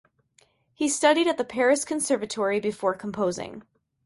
[0.73, 3.61] He studied at the Paris Conservatory before composing.